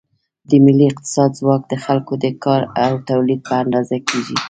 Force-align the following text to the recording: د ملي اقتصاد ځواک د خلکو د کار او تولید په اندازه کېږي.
د 0.49 0.51
ملي 0.65 0.85
اقتصاد 0.91 1.29
ځواک 1.39 1.61
د 1.67 1.73
خلکو 1.85 2.13
د 2.23 2.25
کار 2.43 2.61
او 2.85 2.93
تولید 3.09 3.39
په 3.47 3.53
اندازه 3.63 3.97
کېږي. 4.07 4.37